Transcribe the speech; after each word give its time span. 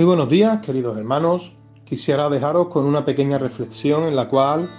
Muy 0.00 0.06
buenos 0.06 0.30
días, 0.30 0.62
queridos 0.62 0.96
hermanos. 0.96 1.52
Quisiera 1.84 2.30
dejaros 2.30 2.68
con 2.68 2.86
una 2.86 3.04
pequeña 3.04 3.36
reflexión 3.36 4.04
en 4.04 4.16
la 4.16 4.30
cual 4.30 4.70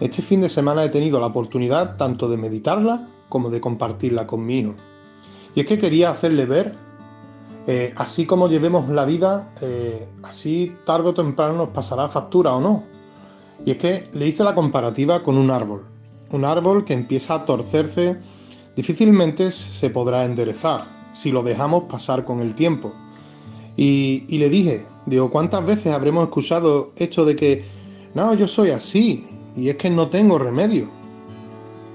este 0.00 0.22
fin 0.22 0.40
de 0.40 0.48
semana 0.48 0.82
he 0.82 0.88
tenido 0.88 1.20
la 1.20 1.26
oportunidad 1.26 1.98
tanto 1.98 2.26
de 2.26 2.38
meditarla 2.38 3.06
como 3.28 3.50
de 3.50 3.60
compartirla 3.60 4.26
con 4.26 4.46
mi 4.46 4.60
hijo. 4.60 4.74
Y 5.54 5.60
es 5.60 5.66
que 5.66 5.78
quería 5.78 6.08
hacerle 6.08 6.46
ver, 6.46 6.74
eh, 7.66 7.92
así 7.96 8.24
como 8.24 8.48
llevemos 8.48 8.88
la 8.88 9.04
vida, 9.04 9.52
eh, 9.60 10.08
así 10.22 10.74
tarde 10.86 11.10
o 11.10 11.12
temprano 11.12 11.52
nos 11.52 11.68
pasará 11.68 12.08
factura 12.08 12.54
o 12.54 12.60
no. 12.62 12.82
Y 13.62 13.72
es 13.72 13.76
que 13.76 14.08
le 14.14 14.26
hice 14.26 14.42
la 14.42 14.54
comparativa 14.54 15.22
con 15.22 15.36
un 15.36 15.50
árbol. 15.50 15.84
Un 16.32 16.46
árbol 16.46 16.86
que 16.86 16.94
empieza 16.94 17.34
a 17.34 17.44
torcerse 17.44 18.18
difícilmente 18.74 19.50
se 19.50 19.90
podrá 19.90 20.24
enderezar 20.24 21.10
si 21.12 21.30
lo 21.30 21.42
dejamos 21.42 21.82
pasar 21.90 22.24
con 22.24 22.40
el 22.40 22.54
tiempo. 22.54 22.94
Y, 23.76 24.24
le 24.38 24.48
dije, 24.48 24.86
digo, 25.06 25.30
¿cuántas 25.30 25.64
veces 25.64 25.92
habremos 25.92 26.24
escuchado 26.24 26.92
esto 26.96 27.24
de 27.24 27.36
que, 27.36 27.64
no, 28.14 28.32
yo 28.34 28.48
soy 28.48 28.70
así 28.70 29.26
y 29.56 29.68
es 29.68 29.76
que 29.76 29.90
no 29.90 30.08
tengo 30.08 30.38
remedio? 30.38 30.88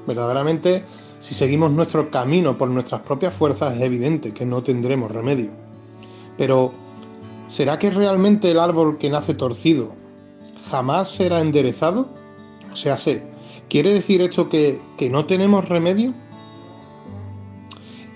Verdaderamente, 0.05 0.84
si 1.20 1.34
seguimos 1.34 1.71
nuestro 1.71 2.12
camino 2.12 2.57
por 2.57 2.70
nuestras 2.70 3.02
propias 3.02 3.34
fuerzas, 3.34 3.76
es 3.76 3.81
evidente 3.81 4.31
que 4.31 4.45
no 4.45 4.62
tendremos 4.62 5.12
remedio. 5.12 5.52
Pero, 6.38 6.71
¿será 7.48 7.80
que 7.80 7.90
realmente 7.90 8.52
el 8.52 8.59
árbol 8.59 8.98
que 8.98 9.09
nace 9.09 9.34
torcido 9.34 9.93
jamás 10.70 11.09
será 11.09 11.41
enderezado? 11.41 12.07
O 12.71 12.76
sea, 12.76 12.95
¿quiere 13.70 13.93
decir 13.93 14.21
esto 14.21 14.49
que, 14.49 14.79
que 14.98 15.09
no 15.09 15.26
tenemos 15.26 15.68
remedio? 15.68 16.13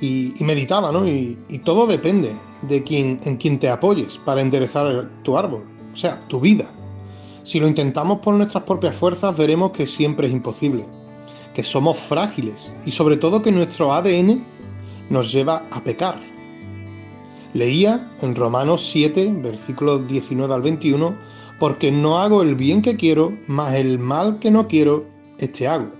y, 0.05 0.43
meditaba, 0.43 0.91
¿no? 0.91 1.07
Y, 1.07 1.37
todo 1.63 1.87
depende 1.87 2.31
de 2.67 2.83
quién, 2.83 3.19
en 3.23 3.37
quién 3.37 3.59
te 3.59 3.69
apoyes 3.69 4.17
para 4.19 4.41
enderezar 4.41 5.09
tu 5.23 5.37
árbol, 5.37 5.63
o 5.93 5.95
sea, 5.95 6.19
tu 6.27 6.39
vida. 6.39 6.65
Si 7.43 7.59
lo 7.59 7.67
intentamos 7.67 8.19
por 8.19 8.33
nuestras 8.33 8.63
propias 8.63 8.95
fuerzas, 8.95 9.37
veremos 9.37 9.71
que 9.71 9.85
siempre 9.85 10.27
es 10.27 10.33
imposible, 10.33 10.85
que 11.53 11.63
somos 11.63 11.97
frágiles 11.97 12.73
y 12.85 12.91
sobre 12.91 13.17
todo 13.17 13.41
que 13.41 13.51
nuestro 13.51 13.93
ADN 13.93 14.43
nos 15.09 15.31
lleva 15.31 15.63
a 15.71 15.83
pecar. 15.83 16.19
Leía 17.53 18.11
en 18.21 18.35
Romanos 18.35 18.89
7, 18.91 19.31
versículos 19.37 20.07
19 20.07 20.53
al 20.53 20.61
21, 20.61 21.15
porque 21.59 21.91
no 21.91 22.19
hago 22.19 22.41
el 22.41 22.55
bien 22.55 22.81
que 22.81 22.95
quiero, 22.95 23.31
más 23.47 23.73
el 23.75 23.99
mal 23.99 24.39
que 24.39 24.51
no 24.51 24.67
quiero, 24.67 25.05
este 25.37 25.67
hago. 25.67 25.91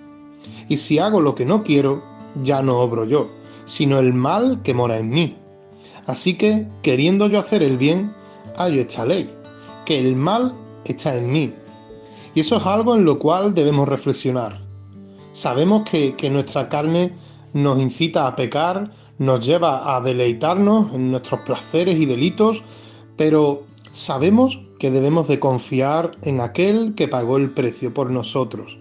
Y 0.68 0.78
si 0.78 1.00
hago 1.00 1.22
lo 1.22 1.36
que 1.36 1.46
no 1.46 1.64
quiero, 1.64 2.04
ya 2.44 2.62
no 2.62 2.80
obro 2.80 3.06
yo, 3.06 3.30
sino 3.66 4.00
el 4.00 4.14
mal 4.14 4.62
que 4.64 4.74
mora 4.74 4.98
en 4.98 5.10
mí. 5.10 5.38
Así 6.08 6.36
que, 6.36 6.68
queriendo 6.82 7.28
yo 7.28 7.40
hacer 7.40 7.64
el 7.64 7.78
bien, 7.78 8.14
hallo 8.58 8.82
esta 8.82 9.06
ley, 9.06 9.30
que 9.86 10.00
el 10.00 10.16
mal 10.16 10.54
está 10.86 11.16
en 11.16 11.32
mí. 11.32 11.54
Y 12.34 12.42
eso 12.42 12.58
es 12.58 12.66
algo 12.66 12.96
en 12.96 13.06
lo 13.06 13.18
cual 13.18 13.54
debemos 13.54 13.88
reflexionar. 13.88 14.62
Sabemos 15.34 15.90
que, 15.90 16.16
que 16.16 16.30
nuestra 16.30 16.70
carne 16.70 17.14
nos 17.54 17.80
incita 17.80 18.28
a 18.28 18.36
pecar, 18.36 18.92
nos 19.18 19.46
lleva 19.46 19.96
a 19.96 20.02
deleitarnos 20.02 20.94
en 20.94 21.12
nuestros 21.12 21.42
placeres 21.42 21.96
y 21.98 22.06
delitos, 22.06 22.64
pero 23.18 23.64
sabemos 23.94 24.62
que 24.80 24.92
debemos 24.92 25.28
de 25.28 25.40
confiar 25.40 26.12
en 26.22 26.42
aquel 26.42 26.94
que 26.96 27.08
pagó 27.08 27.38
el 27.38 27.52
precio 27.52 27.94
por 27.94 28.12
nosotros 28.12 28.78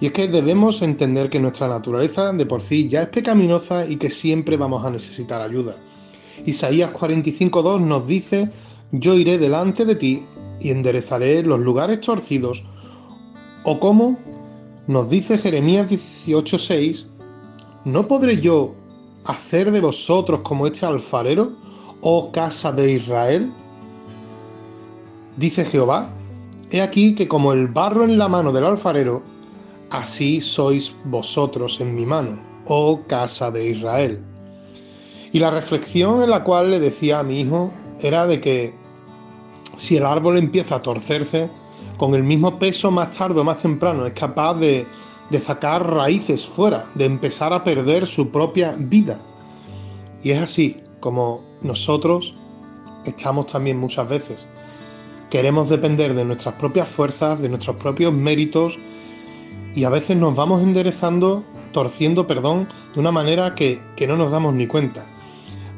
y 0.00 0.06
es 0.06 0.12
que 0.12 0.28
debemos 0.28 0.80
entender 0.82 1.28
que 1.28 1.40
nuestra 1.40 1.68
naturaleza 1.68 2.32
de 2.32 2.46
por 2.46 2.62
sí 2.62 2.88
ya 2.88 3.02
es 3.02 3.08
pecaminosa 3.08 3.86
y 3.86 3.96
que 3.96 4.10
siempre 4.10 4.56
vamos 4.56 4.84
a 4.84 4.90
necesitar 4.90 5.40
ayuda. 5.40 5.76
Isaías 6.46 6.92
45.2 6.92 7.80
nos 7.80 8.06
dice, 8.06 8.50
yo 8.92 9.14
iré 9.14 9.38
delante 9.38 9.84
de 9.84 9.94
ti 9.94 10.24
y 10.60 10.70
enderezaré 10.70 11.42
los 11.42 11.60
lugares 11.60 12.00
torcidos. 12.00 12.64
O 13.64 13.78
como 13.78 14.18
nos 14.86 15.10
dice 15.10 15.38
Jeremías 15.38 15.90
18.6, 15.90 17.06
¿no 17.84 18.08
podré 18.08 18.40
yo 18.40 18.74
hacer 19.24 19.70
de 19.70 19.80
vosotros 19.80 20.40
como 20.40 20.66
este 20.66 20.86
alfarero, 20.86 21.52
oh 22.00 22.32
casa 22.32 22.72
de 22.72 22.92
Israel? 22.92 23.52
Dice 25.36 25.64
Jehová, 25.64 26.10
he 26.70 26.80
aquí 26.80 27.14
que 27.14 27.28
como 27.28 27.52
el 27.52 27.68
barro 27.68 28.04
en 28.04 28.18
la 28.18 28.28
mano 28.28 28.52
del 28.52 28.64
alfarero, 28.64 29.22
así 29.90 30.40
sois 30.40 30.94
vosotros 31.04 31.80
en 31.80 31.94
mi 31.94 32.06
mano, 32.06 32.38
oh 32.66 33.00
casa 33.06 33.50
de 33.50 33.70
Israel. 33.70 34.20
Y 35.32 35.38
la 35.38 35.50
reflexión 35.50 36.22
en 36.22 36.30
la 36.30 36.44
cual 36.44 36.70
le 36.70 36.80
decía 36.80 37.18
a 37.18 37.22
mi 37.22 37.40
hijo 37.40 37.70
era 38.00 38.26
de 38.26 38.40
que 38.40 38.74
si 39.76 39.96
el 39.96 40.06
árbol 40.06 40.38
empieza 40.38 40.76
a 40.76 40.82
torcerse, 40.82 41.50
con 41.96 42.14
el 42.14 42.22
mismo 42.22 42.58
peso 42.58 42.90
más 42.90 43.16
tarde 43.16 43.40
o 43.40 43.44
más 43.44 43.62
temprano 43.62 44.06
es 44.06 44.12
capaz 44.12 44.54
de, 44.54 44.86
de 45.30 45.40
sacar 45.40 45.88
raíces 45.92 46.46
fuera, 46.46 46.86
de 46.94 47.04
empezar 47.04 47.52
a 47.52 47.64
perder 47.64 48.06
su 48.06 48.30
propia 48.30 48.74
vida. 48.78 49.20
Y 50.22 50.30
es 50.30 50.42
así 50.42 50.76
como 51.00 51.42
nosotros 51.62 52.34
estamos 53.04 53.46
también 53.46 53.78
muchas 53.78 54.08
veces. 54.08 54.46
Queremos 55.30 55.68
depender 55.68 56.14
de 56.14 56.24
nuestras 56.24 56.54
propias 56.54 56.88
fuerzas, 56.88 57.40
de 57.40 57.48
nuestros 57.48 57.76
propios 57.76 58.12
méritos, 58.12 58.78
y 59.74 59.84
a 59.84 59.90
veces 59.90 60.16
nos 60.16 60.34
vamos 60.34 60.62
enderezando, 60.62 61.44
torciendo, 61.72 62.26
perdón, 62.26 62.66
de 62.94 63.00
una 63.00 63.12
manera 63.12 63.54
que, 63.54 63.80
no 64.08 64.16
nos 64.16 64.30
damos 64.30 64.54
ni 64.54 64.66
cuenta. 64.66 65.06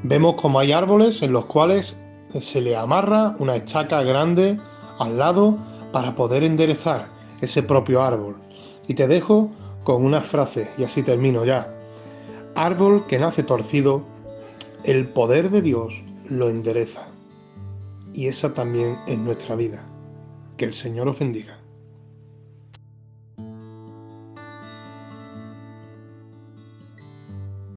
Vemos 0.03 0.37
como 0.37 0.59
hay 0.59 0.73
árboles 0.73 1.21
en 1.21 1.33
los 1.33 1.45
cuales 1.45 1.97
se 2.41 2.61
le 2.61 2.75
amarra 2.75 3.37
una 3.39 3.57
estaca 3.57 4.03
grande 4.03 4.59
al 4.99 5.19
lado 5.19 5.59
para 5.93 6.15
poder 6.15 6.43
enderezar 6.43 7.09
ese 7.43 7.63
propio 7.63 8.03
árbol. 8.03 8.37
Y 8.89 8.95
te 8.95 9.07
dejo 9.07 9.51
con 9.85 10.05
una 10.05 10.23
frase 10.23 10.71
y 10.79 10.85
así 10.85 11.03
termino 11.03 11.45
ya. 11.45 11.71
Árbol 12.55 13.07
que 13.07 13.19
nace 13.19 13.43
torcido, 13.43 14.03
el 14.85 15.09
poder 15.09 15.51
de 15.51 15.61
Dios 15.61 16.03
lo 16.31 16.49
endereza. 16.49 17.07
Y 18.15 18.29
esa 18.29 18.55
también 18.55 18.99
es 19.07 19.19
nuestra 19.19 19.55
vida. 19.55 19.85
Que 20.57 20.65
el 20.65 20.75
Señor 20.75 21.09
os 21.09 21.19
bendiga. 21.19 21.60